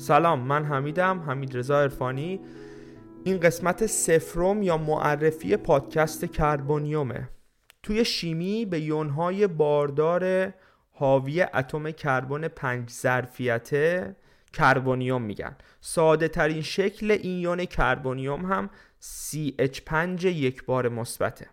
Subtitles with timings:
[0.00, 2.40] سلام من حمیدم حمید رضا عرفانی.
[3.24, 7.28] این قسمت سفروم یا معرفی پادکست کربونیومه
[7.82, 10.54] توی شیمی به یونهای باردار
[10.90, 14.16] حاوی اتم کربن پنج ظرفیته
[14.52, 15.56] کربونیوم میگن.
[15.80, 18.70] ساده ترین شکل این یون کربونیوم هم
[19.02, 21.46] CH5 یک بار مثبته.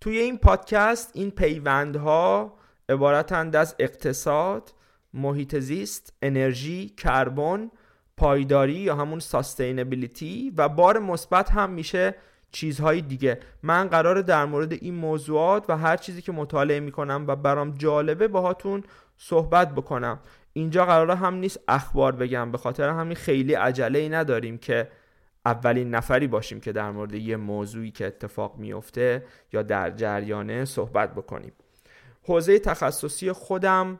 [0.00, 2.54] توی این پادکست این پیوندها
[2.88, 4.72] عبارتند از اقتصاد
[5.16, 7.70] محیط زیست انرژی کربن
[8.16, 12.14] پایداری یا همون ساستینبیلیتی و بار مثبت هم میشه
[12.50, 13.40] چیزهای دیگه.
[13.62, 18.28] من قراره در مورد این موضوعات و هر چیزی که مطالعه می‌کنم و برام جالبه
[18.28, 18.82] باهاتون
[19.16, 20.18] صحبت بکنم.
[20.52, 24.88] اینجا قراره هم نیست اخبار بگم به خاطر همین خیلی عجله ای نداریم که
[25.46, 31.14] اولین نفری باشیم که در مورد یه موضوعی که اتفاق میفته یا در جریانه صحبت
[31.14, 31.52] بکنیم.
[32.22, 33.98] حوزه تخصصی خودم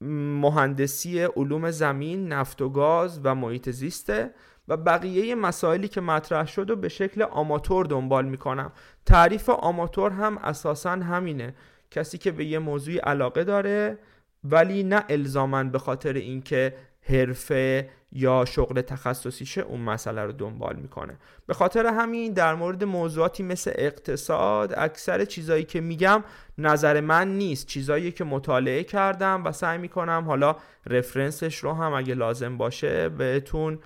[0.00, 4.34] مهندسی علوم زمین، نفت و گاز و محیط زیسته
[4.68, 8.72] و بقیه مسائلی که مطرح شد و به شکل آماتور دنبال می‌کنم.
[9.06, 11.54] تعریف آماتور هم اساسا همینه.
[11.90, 13.98] کسی که به یه موضوعی علاقه داره
[14.44, 16.74] ولی نه الزامن به خاطر اینکه
[17.10, 21.18] حرفه یا شغل تخصصیشه اون مسئله رو دنبال می‌کنه.
[21.46, 26.24] به خاطر همین در مورد موضوعاتی مثل اقتصاد اکثر چیزایی که میگم
[26.58, 27.66] نظر من نیست.
[27.66, 33.78] چیزایی که مطالعه کردم و سعی می‌کنم حالا رفرنسش رو هم اگه لازم باشه بهتون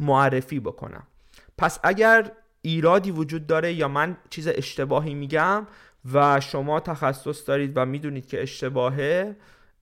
[0.00, 1.06] معرفی بکنم.
[1.58, 5.66] پس اگر ایرادی وجود داره یا من چیز اشتباهی میگم
[6.12, 9.36] و شما تخصص دارید و می‌دونید که اشتباهه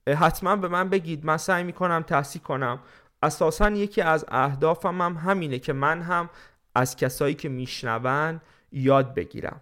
[0.07, 2.79] حتما به من بگید من سعی می‌کنم تحصیل کنم.
[3.23, 6.29] اساسا یکی از اهدافم هم همینه که من هم
[6.75, 8.41] از کسایی که میشنون
[8.71, 9.61] یاد بگیرم.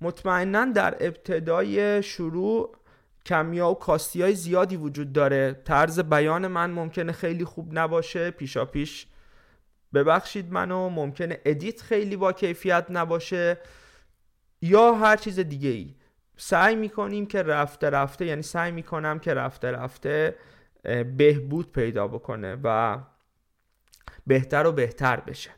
[0.00, 2.76] مطمئنا در ابتدای شروع
[3.26, 5.62] کمیا و کاستی های زیادی وجود داره.
[5.64, 9.06] طرز بیان من ممکنه خیلی خوب نباشه پیشا پیش
[9.94, 13.58] ببخشید منو ممکنه ادیت خیلی با کیفیت نباشه
[14.62, 15.94] یا هر چیز دیگه ای
[16.36, 20.36] سعی می‌کنیم که رفته رفته یعنی سعی می‌کنم که رفته رفته
[21.16, 22.98] بهبود پیدا بکنه و
[24.26, 25.50] بهتر و بهتر بشه.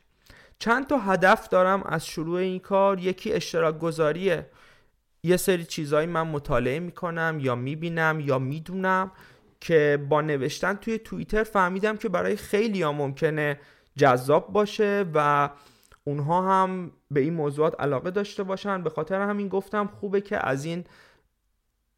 [0.58, 2.98] چند تا هدف دارم از شروع این کار.
[2.98, 4.46] یکی اشتراک گذاریه.
[5.22, 9.10] یه سری چیزهایی من مطالعه می‌کنم یا می‌بینم یا می‌دونم
[9.60, 13.60] که با نوشتن توی توییتر فهمیدم که برای خیلی ها ممکنه
[13.96, 15.50] جذاب باشه و
[16.08, 18.82] اونها هم به این موضوعات علاقه داشته باشن.
[18.82, 20.84] به خاطر همین گفتم خوبه که از این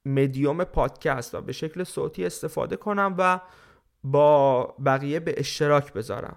[0.05, 3.41] مدیوم پادکست و به شکل صوتی استفاده کنم و
[4.05, 6.37] با بقیه به اشتراک بذارم.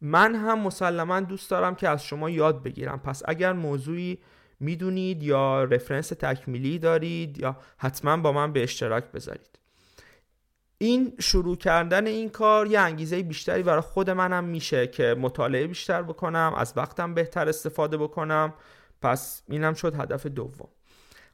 [0.00, 2.98] من هم مسلما دوست دارم که از شما یاد بگیرم.
[2.98, 4.18] پس اگر موضوعی
[4.60, 9.59] می‌دونید یا رفرنس تکمیلی دارید یا حتما با من به اشتراک بذارید.
[10.82, 16.02] این شروع کردن این کار یه انگیزه بیشتری برای خود منم میشه که مطالعه بیشتر
[16.02, 18.54] بکنم از وقتم بهتر استفاده بکنم.
[19.02, 20.68] پس اینم شد هدف دوم.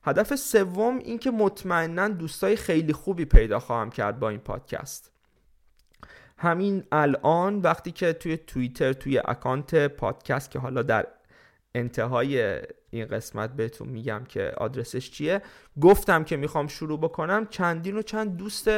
[0.04, 5.10] هدف سوم این که مطمئنا دوستای خیلی خوبی پیدا خواهم کرد با این پادکست.
[6.38, 11.06] همین الان وقتی که توی توییتر توی اکانت پادکست که حالا در
[11.74, 15.42] انتهای این قسمت بهتون میگم که آدرسش چیه
[15.80, 17.46] گفتم که می‌خوام شروع بکنم.
[17.46, 18.70] چندین و چند دوست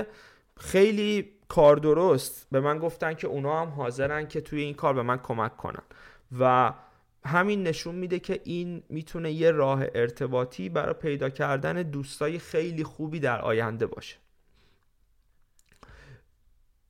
[0.59, 5.03] خیلی کار درست به من گفتن که اونا هم حاضرن که توی این کار به
[5.03, 5.83] من کمک کنن.
[6.39, 6.73] و
[7.25, 13.21] همین نشون میده که این می‌تونه یه راه ارتباطی برای پیدا کردن دوستای خیلی خوبی
[13.21, 14.17] در آینده باشه.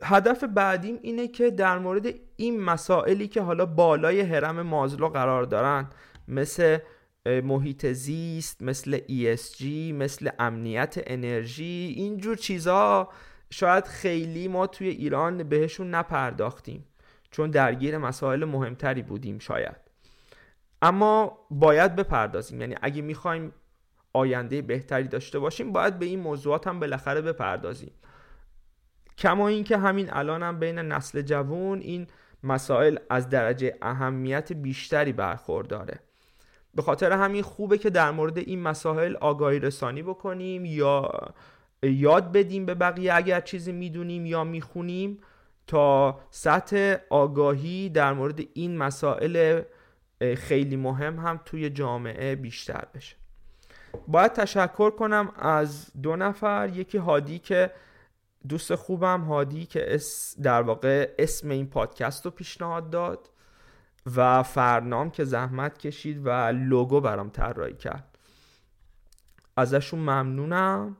[0.02, 5.90] هدف بعدیم اینه که در مورد این مسائلی که حالا بالای حرم مازلو قرار دارن
[6.28, 6.78] مثل
[7.26, 9.62] محیط زیست مثل ESG
[9.92, 13.08] مثل امنیت انرژی اینجور چیزها
[13.50, 16.84] شاید خیلی ما توی ایران بهشون نپرداختیم
[17.30, 19.76] چون درگیر مسائل مهمتری بودیم شاید.
[20.82, 23.52] اما باید بپردازیم یعنی اگه می‌خوایم
[24.12, 27.92] آینده بهتری داشته باشیم باید به این موضوعات هم بالاخره بپردازیم.
[29.18, 32.06] کما اینکه همین الان هم بین نسل جوون این
[32.42, 36.00] مسائل از درجه اهمیت بیشتری برخورداره.
[36.74, 41.10] به خاطر همین خوبه که در مورد این مسائل آگاهی رسانی بکنیم یا
[41.82, 45.18] یاد بدیم به بقیه اگر چیزی می‌دونیم یا می‌خونیم
[45.66, 49.62] تا سطح آگاهی در مورد این مسائل
[50.36, 53.16] خیلی مهم هم توی جامعه بیشتر بشه.
[54.08, 57.70] باید تشکر کنم از دو نفر یکی هادی که
[58.48, 63.30] دوست خوبم هادی که اس در واقع اسم این پادکست رو پیشنهاد داد
[64.16, 68.18] و فرنام که زحمت کشید و لوگو برام طراحی کرد.
[69.56, 70.96] ازشون ممنونم.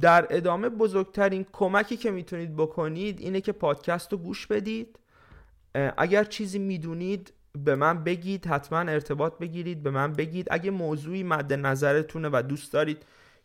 [0.00, 4.98] در ادامه بزرگترین کمکی که می‌تونید بکنید اینه که پادکست رو گوش بدید.
[5.96, 7.32] اگر چیزی می‌دونید
[7.64, 10.48] به من بگید حتما ارتباط بگیرید به من بگید.
[10.50, 13.02] اگه موضوعی مد نظرتونه و دوست دارید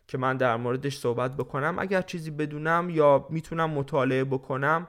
[0.08, 4.88] که من در موردش صحبت بکنم اگر چیزی بدونم یا می‌تونم مطالعه بکنم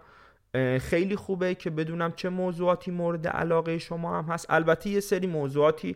[0.79, 4.45] خیلی خوبه که بدونم چه موضوعاتی مورد علاقه شما هم هست.
[4.49, 5.95] البته یه سری موضوعاتی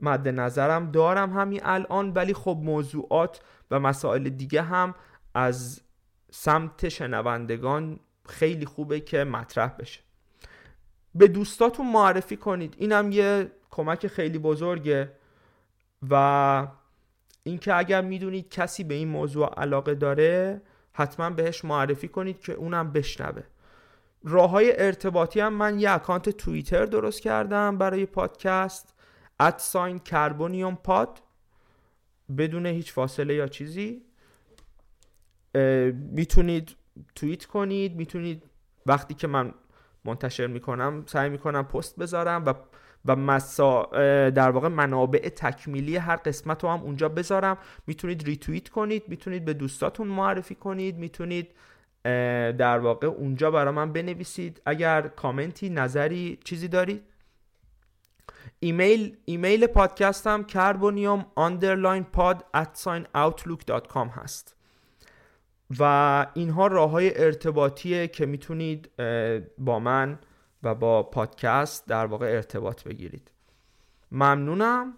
[0.00, 3.40] مد نظرم دارم همین الان ولی خب موضوعات
[3.70, 4.94] و مسائل دیگه هم
[5.34, 5.80] از
[6.30, 10.00] سمت شنوندگان خیلی خوبه که مطرح بشه.
[11.14, 12.74] به دوستاتون معرفی کنید.
[12.78, 15.12] اینم یه کمک خیلی بزرگه
[16.10, 16.66] و
[17.42, 20.62] اینکه اگر می‌دونید کسی به این موضوع علاقه داره
[20.92, 23.42] حتما بهش معرفی کنید که اونم بشنوه.
[24.24, 28.94] راه های ارتباطی هم من یه اکانت توییتر درست کردم برای پادکست.
[29.40, 31.18] ادساین کربونیوم پاد
[32.38, 34.02] بدون هیچ فاصله یا چیزی.
[35.94, 36.76] می‌تونید
[37.14, 38.42] توییت کنید می‌تونید
[38.86, 39.54] وقتی که من
[40.04, 42.54] منتشر می‌کنم سعی می‌کنم پست بذارم و
[43.04, 43.82] و مسا
[44.30, 47.58] در واقع منابع تکمیلی هر قسمت رو هم اونجا بذارم.
[47.86, 51.54] می‌تونید ریتویت کنید می‌تونید به دوستاتون معرفی کنید می‌تونید
[52.58, 54.62] در واقع اونجا برای من بنویسید.
[54.66, 57.02] اگر کامنتی نظری چیزی دارید
[58.60, 62.44] ایمیل ایمیل پادکستم Carbonium underline pod
[63.14, 64.54] outlook.com هست.
[65.78, 68.90] و اینها راه های ارتباطیه که می‌تونید
[69.58, 70.18] با من
[70.62, 73.30] و با پادکست در واقع ارتباط بگیرید.
[74.12, 74.94] ممنونم.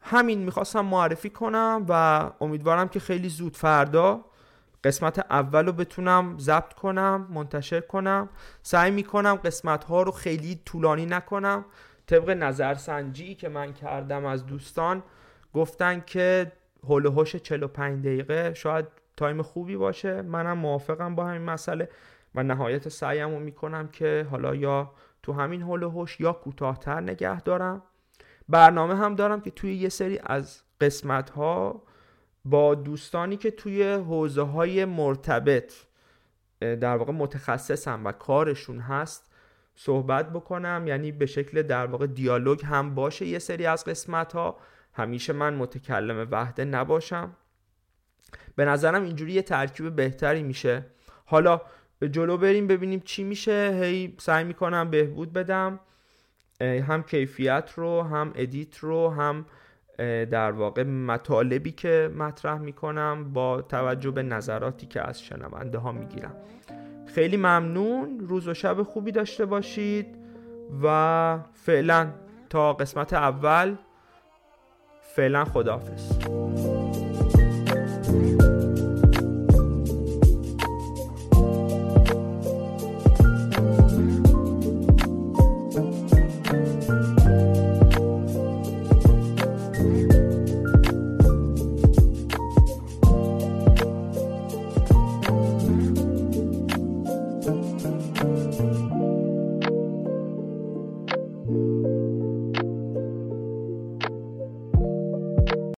[0.00, 4.24] همین می‌خواستم معرفی کنم و امیدوارم که خیلی زود فردا
[4.84, 8.28] قسمت اول رو بتونم ضبط کنم منتشر کنم.
[8.62, 11.64] سعی می‌کنم قسمت ها رو خیلی طولانی نکنم.
[12.10, 15.02] طبق نظرسنجی که من کردم از دوستان
[15.54, 16.52] گفتن که
[16.84, 18.86] هول هوش 45 دقیقه شاید
[19.16, 20.22] تایم خوبی باشه.
[20.22, 21.88] منم موافقم با همین مسئله
[22.34, 24.92] و نهایت سعیم رو می‌کنم که حالا یا
[25.22, 27.82] تو همین هول هوش یا کوتاهتر نگه دارم.
[28.48, 31.82] برنامه هم دارم که توی یه سری از قسمت ها
[32.44, 35.72] با دوستانی که توی حوزه های مرتبط
[36.60, 39.29] در واقع متخصصم و کارشون هست
[39.82, 40.84] صحبت بکنم.
[40.86, 44.56] یعنی به شکل در واقع دیالوگ هم باشه یه سری از قسمت ها
[44.92, 47.36] همیشه من متکلم وحده نباشم.
[48.56, 50.86] به نظرم اینجوری یه ترکیب بهتری میشه.
[51.24, 51.60] حالا
[51.98, 53.78] به جلو بریم ببینیم چی میشه.
[53.82, 55.80] هی سعی می‌کنم بهبود بدم.
[56.60, 59.46] هم کیفیت رو هم ادیت رو هم
[60.30, 66.34] در واقع مطالبی که مطرح می‌کنم با توجه به نظراتی که از شنونده ها می‌گیرم.
[67.14, 68.20] خیلی ممنون.
[68.20, 70.06] روز و شب خوبی داشته باشید
[70.82, 72.10] و فعلا
[72.50, 73.76] تا قسمت اول
[75.00, 76.79] فعلا خداحافظ.